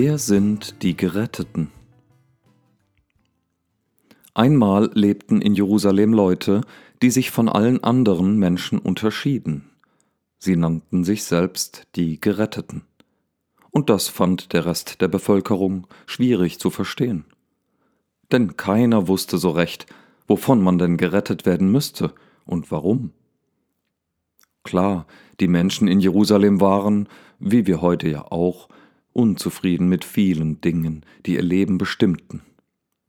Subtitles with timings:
[0.00, 1.72] Wer sind die Geretteten?
[4.32, 6.60] Einmal lebten in Jerusalem Leute,
[7.02, 9.68] die sich von allen anderen Menschen unterschieden.
[10.38, 12.82] Sie nannten sich selbst die Geretteten.
[13.72, 17.24] Und das fand der Rest der Bevölkerung schwierig zu verstehen.
[18.30, 19.86] Denn keiner wusste so recht,
[20.28, 22.14] wovon man denn gerettet werden müsste
[22.46, 23.10] und warum.
[24.62, 25.08] Klar,
[25.40, 27.08] die Menschen in Jerusalem waren,
[27.40, 28.68] wie wir heute ja auch,
[29.18, 32.42] unzufrieden mit vielen Dingen, die ihr Leben bestimmten.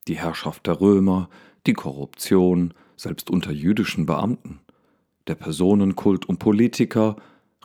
[0.07, 1.29] Die Herrschaft der Römer,
[1.67, 4.59] die Korruption, selbst unter jüdischen Beamten,
[5.27, 7.15] der Personenkult und Politiker,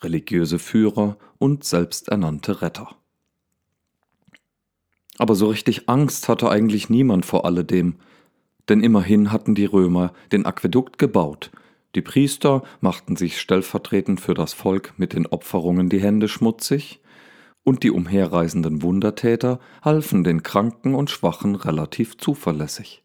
[0.03, 2.95] religiöse Führer und selbsternannte Retter.
[5.17, 7.95] Aber so richtig Angst hatte eigentlich niemand vor alledem,
[8.69, 11.51] denn immerhin hatten die Römer den Aquädukt gebaut,
[11.95, 17.01] die Priester machten sich stellvertretend für das Volk mit den Opferungen die Hände schmutzig,
[17.65, 23.03] und die umherreisenden Wundertäter halfen den Kranken und Schwachen relativ zuverlässig.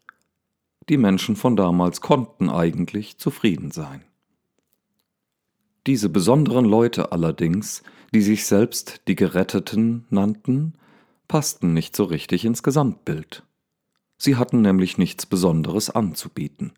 [0.88, 4.04] Die Menschen von damals konnten eigentlich zufrieden sein.
[5.86, 10.74] Diese besonderen Leute allerdings, die sich selbst die Geretteten nannten,
[11.26, 13.44] passten nicht so richtig ins Gesamtbild.
[14.18, 16.72] Sie hatten nämlich nichts Besonderes anzubieten.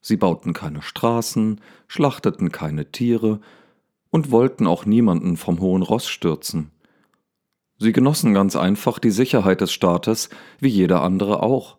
[0.00, 3.40] Sie bauten keine Straßen, schlachteten keine Tiere
[4.10, 6.70] und wollten auch niemanden vom hohen Ross stürzen.
[7.78, 11.76] Sie genossen ganz einfach die Sicherheit des Staates, wie jeder andere auch,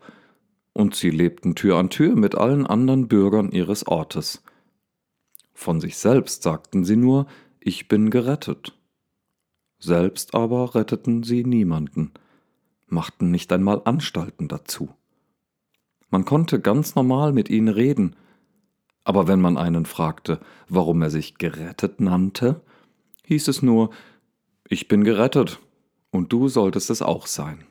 [0.74, 4.44] und sie lebten Tür an Tür mit allen anderen Bürgern ihres Ortes.
[5.54, 7.26] Von sich selbst sagten sie nur,
[7.60, 8.78] ich bin gerettet.
[9.80, 12.12] Selbst aber retteten sie niemanden,
[12.86, 14.90] machten nicht einmal Anstalten dazu.
[16.10, 18.16] Man konnte ganz normal mit ihnen reden,
[19.04, 22.62] aber wenn man einen fragte, warum er sich gerettet nannte,
[23.26, 23.90] hieß es nur,
[24.70, 25.60] ich bin gerettet,
[26.18, 27.64] und du solltest es auch sein.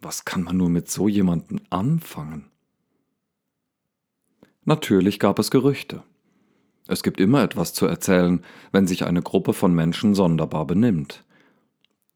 [0.00, 2.50] Was kann man nur mit so jemandem anfangen?
[4.64, 6.02] Natürlich gab es Gerüchte.
[6.88, 11.24] Es gibt immer etwas zu erzählen, wenn sich eine Gruppe von Menschen sonderbar benimmt.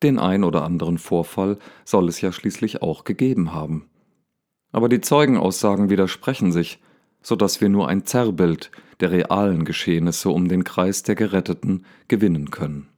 [0.02, 3.88] Den ein oder anderen Vorfall soll es ja schließlich auch gegeben haben.
[4.72, 6.80] Aber die Zeugenaussagen widersprechen sich,
[7.22, 8.70] so dass wir nur ein Zerrbild
[9.00, 12.88] der realen Geschehnisse um den Kreis der Geretteten gewinnen können.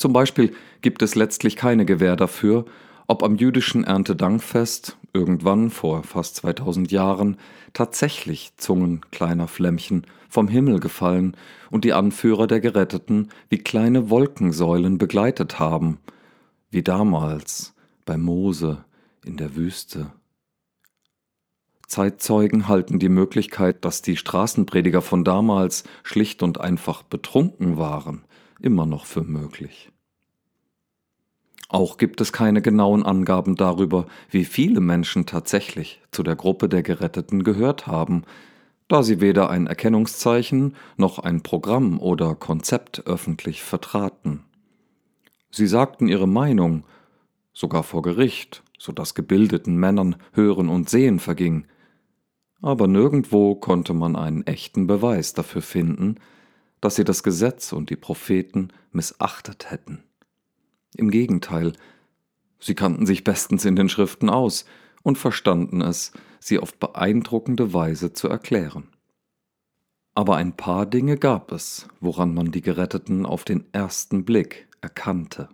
[0.00, 2.64] Zum Beispiel gibt es letztlich keine Gewähr dafür,
[3.06, 7.36] ob am jüdischen Erntedankfest irgendwann vor fast 2000 Jahren
[7.74, 11.36] tatsächlich Zungen kleiner Flämmchen vom Himmel gefallen
[11.70, 15.98] und die Anführer der Geretteten wie kleine Wolkensäulen begleitet haben,
[16.70, 17.74] wie damals
[18.06, 18.82] bei Mose
[19.22, 20.12] in der Wüste.
[21.88, 28.24] Zeitzeugen halten die Möglichkeit, dass die Straßenprediger von damals schlicht und einfach betrunken waren,
[28.60, 29.90] immer noch für möglich.
[31.68, 36.82] Auch gibt es keine genauen Angaben darüber, wie viele Menschen tatsächlich zu der Gruppe der
[36.82, 38.24] Geretteten gehört haben,
[38.88, 44.42] da sie weder ein Erkennungszeichen noch ein Programm oder Konzept öffentlich vertraten.
[45.52, 46.84] Sie sagten ihre Meinung,
[47.52, 51.66] sogar vor Gericht, so dass gebildeten Männern Hören und Sehen verging,
[52.62, 56.16] aber nirgendwo konnte man einen echten Beweis dafür finden,
[56.80, 60.04] dass sie das Gesetz und die Propheten missachtet hätten.
[60.96, 61.72] Im Gegenteil,
[62.58, 64.64] sie kannten sich bestens in den Schriften aus
[65.02, 68.88] und verstanden es, sie auf beeindruckende Weise zu erklären.
[70.14, 75.48] Aber ein paar Dinge gab es, woran man die Geretteten auf den ersten Blick erkannte.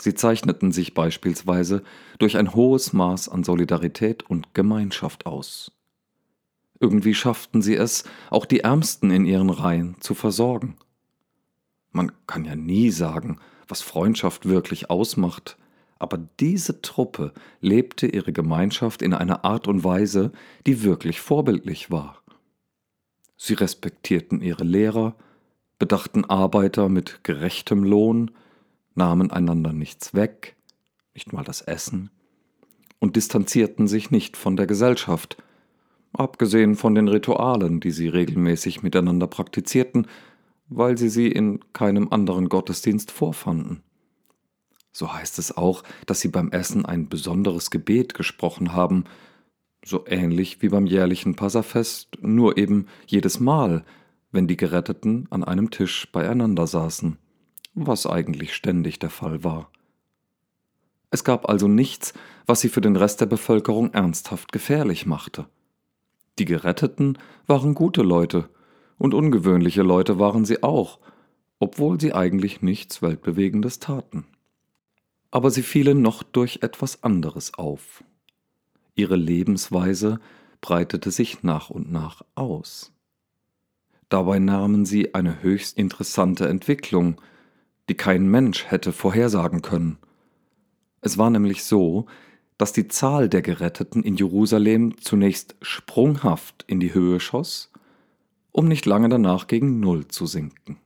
[0.00, 1.82] Sie zeichneten sich beispielsweise
[2.18, 5.72] durch ein hohes Maß an Solidarität und Gemeinschaft aus.
[6.80, 10.76] Irgendwie schafften sie es, auch die Ärmsten in ihren Reihen zu versorgen.
[11.90, 15.56] Man kann ja nie sagen, was Freundschaft wirklich ausmacht,
[15.98, 20.32] aber diese Truppe lebte ihre Gemeinschaft in einer Art und Weise,
[20.66, 22.22] die wirklich vorbildlich war.
[23.36, 25.16] Sie respektierten ihre Lehrer,
[25.78, 28.30] bedachten Arbeiter mit gerechtem Lohn,
[28.94, 30.56] nahmen einander nichts weg,
[31.14, 32.10] nicht mal das Essen,
[32.98, 35.36] und distanzierten sich nicht von der Gesellschaft,
[36.12, 40.06] abgesehen von den Ritualen, die sie regelmäßig miteinander praktizierten,
[40.68, 43.82] weil sie sie in keinem anderen Gottesdienst vorfanden.
[44.92, 49.04] So heißt es auch, dass sie beim Essen ein besonderes Gebet gesprochen haben,
[49.84, 53.84] so ähnlich wie beim jährlichen Passafest, nur eben jedes Mal,
[54.32, 57.16] wenn die Geretteten an einem Tisch beieinander saßen,
[57.74, 59.70] was eigentlich ständig der Fall war.
[61.10, 62.12] Es gab also nichts,
[62.46, 65.46] was sie für den Rest der Bevölkerung ernsthaft gefährlich machte.
[66.38, 68.48] Die Geretteten waren gute Leute,
[68.96, 70.98] und ungewöhnliche Leute waren sie auch,
[71.58, 74.26] obwohl sie eigentlich nichts Weltbewegendes taten.
[75.30, 78.02] aber sie fielen noch durch etwas anderes auf.
[78.94, 80.20] Ihre Lebensweise
[80.60, 82.92] breitete sich nach und nach aus.
[84.08, 87.20] Dabei nahmen sie eine höchst interessante Entwicklung,
[87.88, 89.98] die kein Mensch hätte vorhersagen können.
[91.00, 92.06] Es war nämlich so,
[92.58, 97.72] dass die Zahl der Geretteten in Jerusalem zunächst sprunghaft in die Höhe schoss,
[98.50, 100.78] um nicht lange danach gegen Null zu sinken.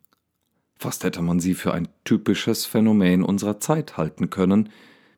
[0.76, 4.68] Fast hätte man sie für ein typisches Phänomen unserer Zeit halten können,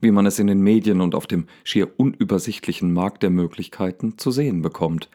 [0.01, 4.31] wie man es in den Medien und auf dem schier unübersichtlichen Markt der Möglichkeiten zu
[4.31, 5.11] sehen bekommt.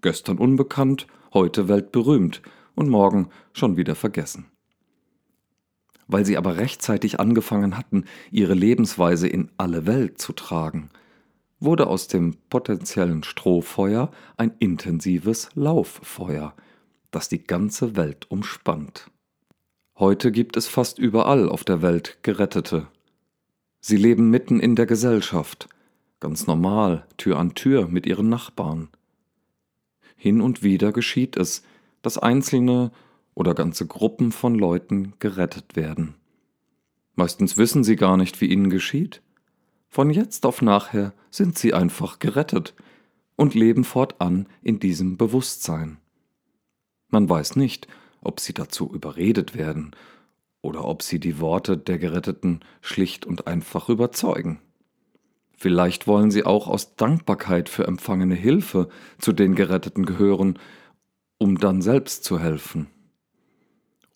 [0.00, 2.40] Gestern unbekannt, heute weltberühmt
[2.74, 4.46] und morgen schon wieder vergessen.
[6.12, 10.90] Weil sie aber rechtzeitig angefangen hatten, ihre Lebensweise in alle Welt zu tragen,
[11.60, 16.54] wurde aus dem potenziellen Strohfeuer ein intensives Lauffeuer,
[17.12, 19.08] das die ganze Welt umspannt.
[19.98, 22.88] Heute gibt es fast überall auf der Welt Gerettete.
[23.80, 25.68] Sie leben mitten in der Gesellschaft,
[26.18, 28.88] ganz normal, Tür an Tür mit ihren Nachbarn.
[30.16, 31.62] Hin und wieder geschieht es,
[32.02, 32.90] dass einzelne
[33.40, 36.14] oder ganze Gruppen von Leuten gerettet werden.
[37.14, 39.22] Meistens wissen sie gar nicht, wie ihnen geschieht.
[39.88, 42.74] Von jetzt auf nachher sind sie einfach gerettet
[43.36, 45.96] und leben fortan in diesem Bewusstsein.
[47.08, 47.88] Man weiß nicht,
[48.20, 49.92] ob sie dazu überredet werden
[50.60, 54.60] oder ob sie die Worte der Geretteten schlicht und einfach überzeugen.
[55.56, 60.58] Vielleicht wollen sie auch aus Dankbarkeit für empfangene Hilfe zu den Geretteten gehören,
[61.38, 62.88] um dann selbst zu helfen.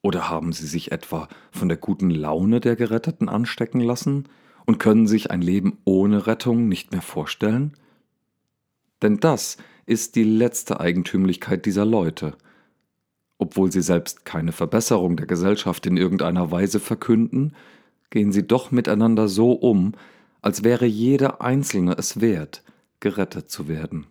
[0.05, 4.29] Oder haben sie sich etwa von der guten Laune der Geretteten anstecken lassen
[4.67, 7.73] und können sich ein Leben ohne Rettung nicht mehr vorstellen?
[9.01, 9.57] Denn das
[9.87, 12.37] ist die letzte Eigentümlichkeit dieser Leute.
[13.39, 17.55] Obwohl sie selbst keine Verbesserung der Gesellschaft in irgendeiner Weise verkünden,
[18.11, 19.93] gehen sie doch miteinander so um,
[20.43, 22.63] als wäre jeder Einzelne es wert,
[23.01, 24.07] gerettet zu werden.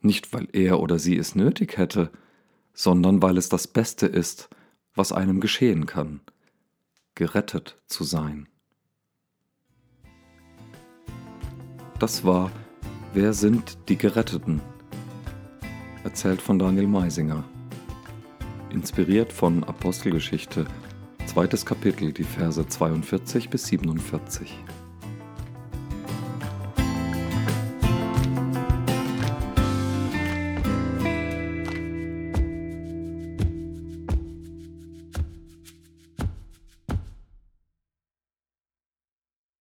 [0.00, 2.10] Nicht weil er oder sie es nötig hätte,
[2.72, 4.48] sondern weil es das Beste ist,
[5.00, 6.20] was einem geschehen kann,
[7.14, 8.50] gerettet zu sein.
[11.98, 12.50] Das war
[13.14, 14.60] Wer sind die Geretteten?
[16.04, 17.44] Erzählt von Daniel Meisinger.
[18.68, 20.66] Inspiriert von Apostelgeschichte,
[21.24, 24.54] zweites Kapitel, die Verse 42 bis 47.